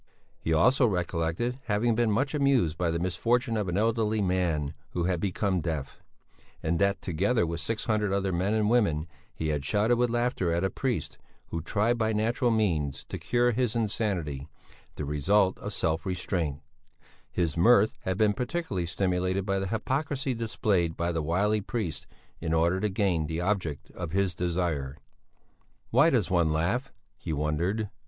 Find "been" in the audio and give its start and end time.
1.93-2.09, 18.17-18.33